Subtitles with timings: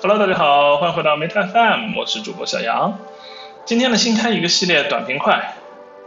[0.00, 2.98] Hello，大家好，欢迎回到 Meta FM，我是主播小杨。
[3.64, 5.54] 今天呢，新开一个系列短平快。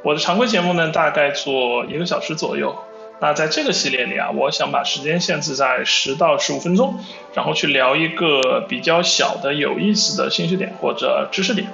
[0.04, 2.75] 我的常规节目呢，大概做一个小时左右。
[3.20, 7.00] 那在这个系列里啊，我想把时间限制在十到十五分钟，
[7.34, 11.70] 然后去聊一个比较小的有意思的兴趣点或者知识点。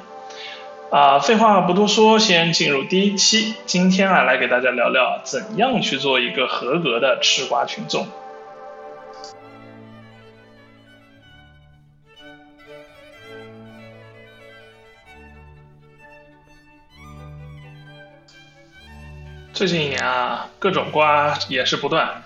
[0.92, 3.56] 啊，废话不多说，先进入第一期。
[3.66, 8.06] 今天啊，来给大家聊聊怎样去做一个合格的吃瓜群众。
[19.62, 22.24] 最近一年啊，各种瓜也是不断，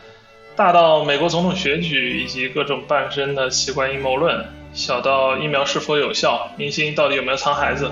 [0.56, 7.92] 大到美国总统选举以及各种半生的奇怪阴谋论，小到疫苗是否有效，明星到底有没有藏孩子，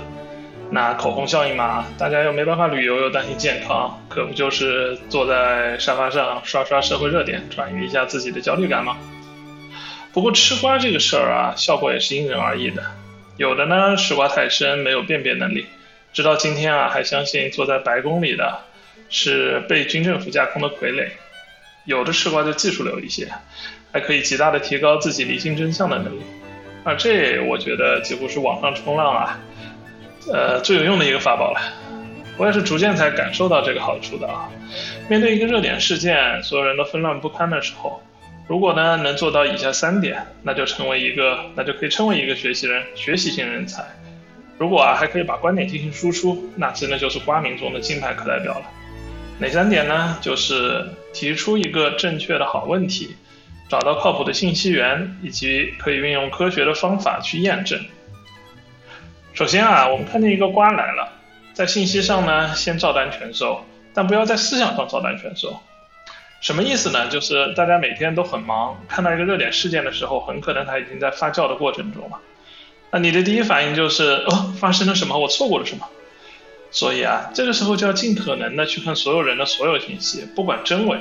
[0.71, 8.95] 那口红效应嘛，大家又没办法旅游又担心健康，可不就是坐在沙发上刷刷社会热点，转移一下自己的焦虑感吗？
[10.13, 12.81] 不过吃瓜这个事儿啊，效果也是因人而异的，
[13.35, 15.65] 有的呢吃瓜太深，没有辨别能力，
[16.13, 18.61] 直到今天啊还相信坐在白宫里的。
[19.13, 21.07] 是被军政府架空的傀儡，
[21.85, 23.29] 有的吃瓜就技术流一些，
[23.91, 26.23] 还可以极大的提高自己理性真相的能力，
[26.83, 29.39] 而这我觉得几乎是网上冲浪啊，
[30.31, 31.61] 呃最有用的一个法宝了。
[32.37, 34.49] 我也是逐渐才感受到这个好处的啊。
[35.07, 38.01] 面对一个热点事件，所有人都纷乱不堪的时候，
[38.47, 43.85] 如果呢能做到以下三点，那就成为一个，那就可以称为一个学习人、学习型人才。
[44.57, 48.65] 如果啊还可以把观点进行输出，那真的就是瓜民中的金牌课代表了。
[49.43, 50.17] 哪三点呢？
[50.21, 53.17] 就是提出一个正确的好问题，
[53.67, 57.77] 找到靠谱的信息源，以及可以运用科学的方法去验证。
[59.33, 61.11] 首先啊，我们看见一个瓜来了，
[61.51, 65.59] 在信息上呢先照单全收，但不要在思想上照单全收。
[66.39, 67.09] 什么意思呢？
[67.09, 72.17] 就是大家每天都很忙，看到一个热点事件的时候，很可能它已经在发酵的过程中了。
[72.91, 75.17] 那你的第一反应就是哦，发生了什么？
[75.17, 75.85] 我错过了什么？
[76.73, 80.99] 所以啊，这个时候就要尽可能的去看所有人的所有信息，不管真伪，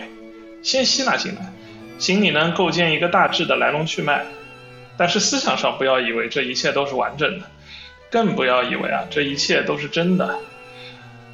[0.63, 1.51] 先吸纳进来，
[1.99, 4.27] 心里呢构建一个大致的来龙去脉。
[4.99, 7.47] 但是思想上不要以为这一切都是完整的，
[8.11, 10.39] 更不要以为啊这一切都是真的。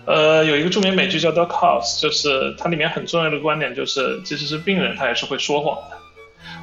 [0.06, 5.96] 呃，有一个著名美剧叫《The Cause》，就是它里面很重要的观点就是，即使是病人他也是会说谎的。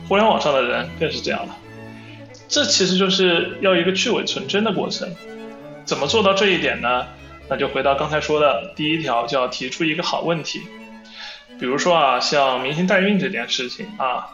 [0.07, 1.55] 互联网上的人更是这样了。
[2.47, 5.13] 这其实就是要一个去伪存真的过程。
[5.83, 7.05] 怎么做到这一点呢？
[7.49, 10.61] 那就回到刚才说的第一条，就要提出一个好问题。
[11.59, 14.27] 比如说啊，像明星代孕这件事情啊，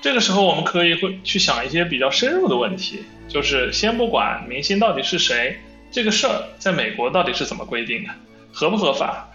[0.00, 5.58] 这个时候我们可以会去想一些比较深入的问题，就是先不管明星到底是谁，
[5.90, 8.10] 这个事儿在美国到底是怎么规定的，
[8.52, 9.30] 合不合法？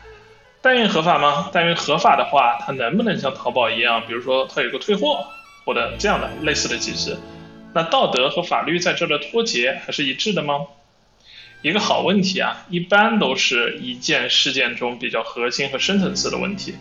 [0.61, 1.49] 代孕合法吗？
[1.51, 5.25] 代孕合法的话，它能不能像淘宝一样，比如说它有个退货
[5.65, 7.17] 或者这样的类似的机制？
[7.73, 10.55] 那道德和法律在这儿的脱节还是一致的吗？
[11.61, 16.75] 一个好问题啊，一般都是一件事件中比较核心和深层次的问题，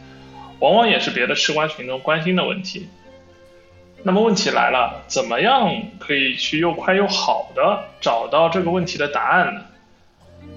[0.60, 2.88] 往往也是别的吃瓜群众关心的问题。
[4.04, 9.62] 那么问题来了，怎么样可以去又快又好的找到这个问题的答案呢？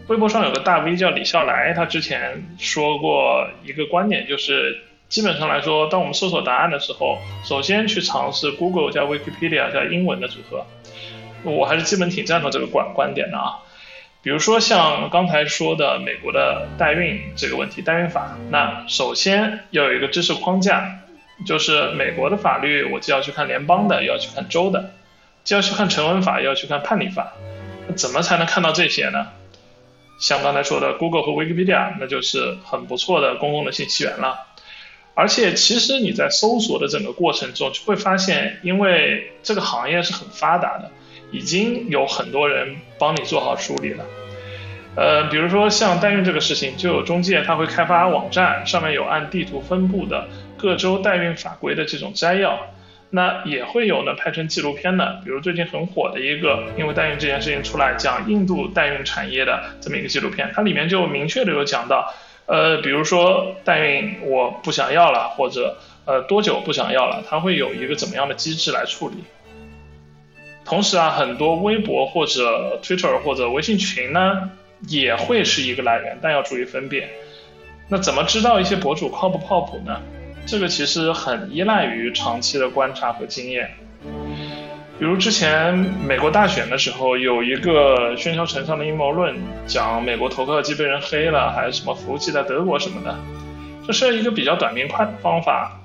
[0.08, 10.66] 微博上有个大 V 叫李笑来，他之前说过一个观点，就是基本上来说，当我们搜索答案的时候，首先去尝试 Google 加 Wikipedia 加英文的组合。
[11.44, 13.58] 我还是基本挺赞同这个观观点的啊。
[14.24, 21.00] 比如说像刚才说的美国的代孕这个问题，代孕法，那首先要有一个知识框架，
[21.48, 24.94] 就是美国的法律，我既要去看联邦的，又要去看州的，
[25.44, 27.34] 既要去看成文法，又要去看判例法，
[27.88, 29.30] 那怎么才能看到这些呢？
[30.20, 34.46] 像刚才说的 Google 和 Wikipedia，那就是很不错的公共的信息源了。
[35.16, 40.92] 而且其实你在搜索的整个过程中，就会发现，因为这个行业是很发达的。
[41.31, 44.06] 已经有很多人帮你做好梳理了，
[44.96, 50.28] 呃，比如说像代孕这个事情，就有中介他会开发网站，上面有按地图分布的
[50.58, 52.59] 各州代孕法规的这种摘要，
[53.10, 62.13] 那也会有呢拍成纪录片的，比如最近很火的一个，因为代孕这件事情出来讲印度代孕产业的这么一个纪录片，它里面就明确的有讲到，
[62.45, 69.24] 呃，比如说代孕我不想要了，或者呃多久不想要了，它会有一个怎么样的机制来处理。
[70.71, 74.50] 同时啊，很多微博或者 Twitter 或者微信群呢，
[74.88, 77.09] 也会是一个来源，但要注意分辨。
[77.89, 80.01] 那怎么知道一些博主靠不靠谱呢？
[80.45, 83.69] 这个其实很依赖于长期的观察和经验。
[84.97, 85.73] 比如之前
[86.07, 89.35] 美国大选的时候，有一个喧嚣尘上的阴谋论，
[89.68, 93.13] 讲美国投票机被人黑了，还是什么服务器在德国什么的，
[93.85, 95.81] 这是一个比较短平快的方法。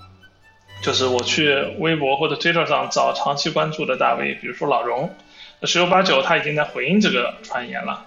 [0.82, 5.14] 就是我去微博或者 Twitter 上找长期关注的大 V，比如说老荣，
[5.62, 8.05] 十有八九他已经在回应这个传言了，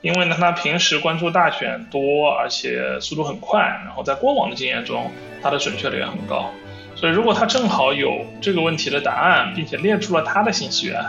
[0.00, 6.50] 因为呢他平时关注大选多，而且速度很快，然后在过往的经验中，他的准确率也很高，
[6.96, 11.04] 所以如果他正好有这个问题的答案，并且列出了他的信息源，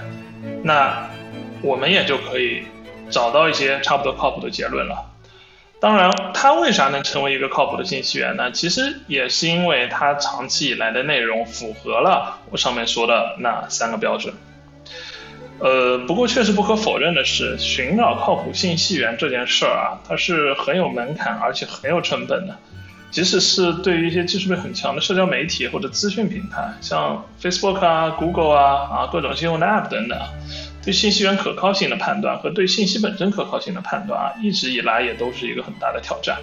[0.63, 1.10] 那
[1.62, 2.63] 我们也就可以
[3.10, 5.13] 找到一些差不多靠谱的结论了。
[5.79, 8.51] 当然，它为啥能成为一个靠谱的信息源呢？
[8.51, 14.33] 其实也是因为它长期以来的内容符合了我上面说的那三个标准。
[15.59, 22.56] 呃，不过确实不可否认的是，寻找靠谱信息源这件事儿啊，它是很有门槛，而且很有成本的。
[23.09, 30.19] 即使是对于一些技术力很强的社交媒体或者资讯平台，像 Facebook 啊、Google 啊、啊各种新闻的 App 等等。
[30.88, 36.38] 对信息源可靠性的判断和对信息本身可靠性的判断啊，一直以来也都是一个很大的挑战。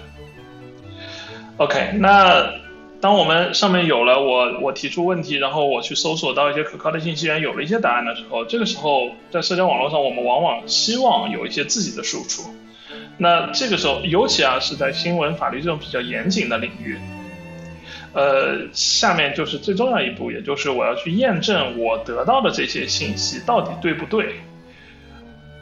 [1.57, 2.53] OK，那
[3.01, 12.43] 当我们上面有了我我提出问题，然后我去搜索到一些可靠的信息源，有了一些答案的时候，这个时候在社交网络上，我们往往希望有一些自己的输出。
[13.17, 16.99] 那这个时候，尤其啊是在新闻法律这种比较严谨的领域。
[18.15, 24.35] 呃，下面就是最重要一步，也就是我要去验证我得到的这些信息到底对不对。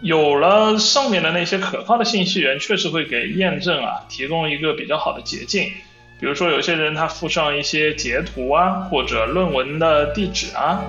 [0.02, 5.72] 有了上面的那些可靠的信息源，确实会给验证啊提供一个比较好的捷径。
[6.20, 10.84] 比如说，有些人他附上一些截图啊，或者论文的地址啊，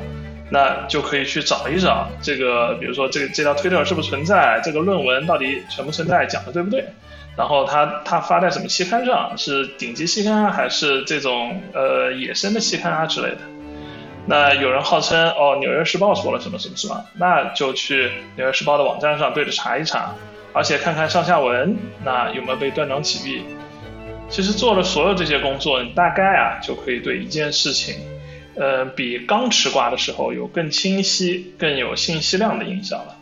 [0.50, 6.84] 那就可以去找一找这个，比如说这个这条推特是不是存在，这个论文到底存不存在，讲的对不对。
[7.36, 9.36] 然后他他发在什么期刊上？
[9.36, 13.38] 是顶级期刊啊，还是这种呃野生的期刊啊之类的？
[14.26, 18.06] 那有人号称哦，《纽约时报》说了什么什么什么，那就去
[18.36, 20.14] 《纽约时报》的网站上对着查一查，
[20.52, 23.42] 而且看看上下文，那有没有被断章取义？
[24.30, 27.96] 其实做了所有这些工作，你大概啊就可以对一件事情，
[28.56, 33.16] 呃，比刚吃瓜的时候有更清晰、更有信息量的印象了。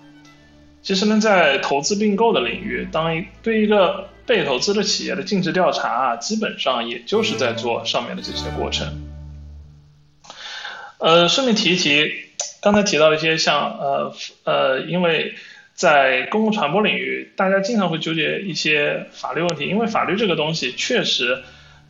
[0.82, 9.00] 其实呢，在投资并购的领域，当一对一个被投资的企业的尽职调查啊，基本上也就是在做上面的这些过程。
[10.98, 12.12] 呃，顺便提一提，
[12.60, 14.14] 刚才提到一些像呃
[14.44, 15.34] 呃，因为
[15.72, 21.42] 在公共传播领域，大家经常会纠结一些法律问题，因为法律这个东西确实，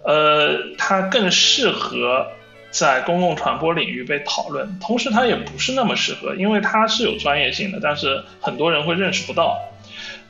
[0.05, 2.29] 呃，它更适合。
[2.73, 9.61] 在公共传播领域被讨论，同时它也不是那么适合，因为它是有专业性的，但是很多人会认识不到。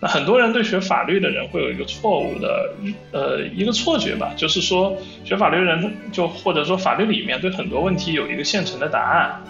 [0.00, 2.75] 那很多人对学法律的人会有一个错误的，
[3.12, 9.41] 呃，一个错觉吧，就是说学法律人就或者说法律里面对很多问题有一个现成的答案，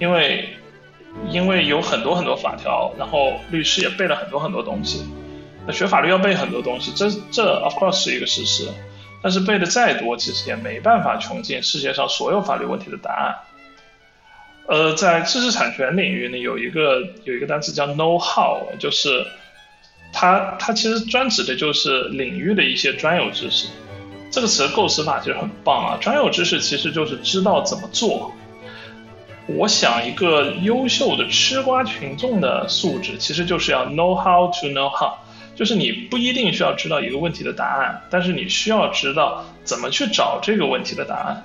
[0.00, 0.48] 因为
[1.28, 5.04] 因为有很多很多法条，然后律师也背了很多很多东西。
[5.66, 8.68] 那学法律要背很多东西，这这 of course 是一个事实。
[9.22, 13.34] 但是背的再多，其实也没办法穷尽世界上所有法律问题的答案。
[14.66, 19.26] 呃，在知识产权领域呢，有一个有一个单词叫 know how，就是
[20.12, 23.68] 它它其实专指的就是领域的一些专有知识。
[24.30, 28.32] 这个词的构词法其实很棒啊，专有知识其实就是知道怎么做。
[29.46, 35.12] 我想一个优秀的吃瓜群众的素质，其实就是要 know how to know how。
[35.62, 41.44] 就是你不一定需要知道一个问题的答案，但是你需要知道怎么去找这个问题的答案。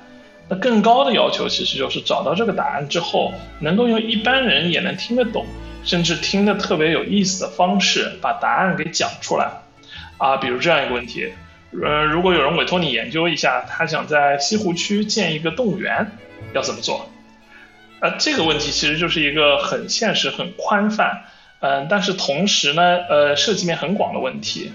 [0.49, 5.45] 那更高的要求其实就是找到这个答案之后，能够用一般人也能听得懂，
[5.83, 9.51] 甚至听得特别有意思的方式把答案给讲出来。
[10.17, 11.31] 啊，比如这样一个问题，
[11.79, 16.07] 呃，如果有人委托你研究一下，他想在西湖区建一个动物园，
[16.55, 17.07] 要怎么做？
[17.99, 21.25] 呃，这个问题其实就是一个很现实、很宽泛。
[21.59, 24.71] 嗯，但是同时呢，呃，涉及面很广的问题，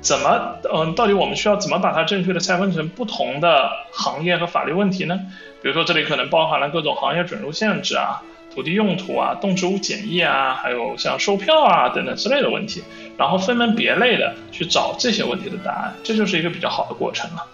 [0.00, 5.20] 怎么，嗯，到底我们需要怎么把它正确的拆分成不同的行业和法律问题呢？
[5.62, 8.20] 比如说这里可能包含了各种行业准入限制啊、
[8.52, 12.82] 土地用途啊、动植物检疫啊，还有像售票啊等等之类的问题，
[13.16, 17.46] 然后分门别类的去找这些问题的答案，这就是一个比较好的过程了。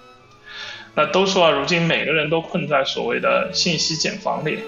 [0.95, 4.61] 那都说啊，如今每个人都困在所谓的信息茧房里，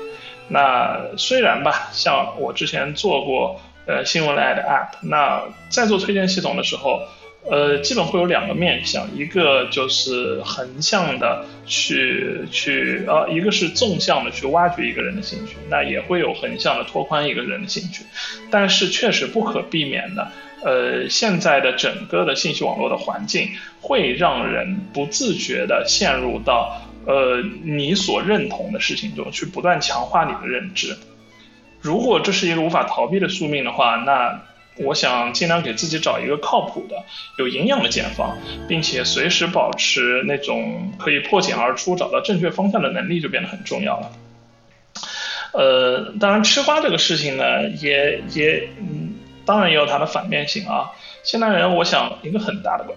[0.49, 3.59] 那虽然吧，像我之前做过。
[3.91, 7.01] 呃，新闻类的 App，那在做推荐系统的时候，
[7.51, 18.05] 呃，基本会有两个面向，一个就是横向的去去，呃，一个是纵向的去挖掘一个人的兴趣，那也会有横向的拓宽一个人的兴趣，
[18.49, 20.31] 但是确实不可避免的，
[20.63, 23.49] 呃，现在的整个的信息网络的环境
[23.81, 30.97] 会让人不自觉的陷入到呃你所认同的事情中去，不断强化你的认知。
[31.81, 34.43] 如果这是一个无法逃避的宿命的话，那
[34.77, 37.05] 我想尽量给自己找一个靠谱的、
[37.39, 38.37] 有营养的茧房，
[38.69, 44.13] 并且随时保持那种可以破茧而出、找到正确方向的能力，就变得很重要了。
[45.53, 50.93] 呃，当然吃瓜这个事情呢，也也嗯，当然也有它的反面性啊。
[51.23, 52.97] 现代人，我想一个很大的关。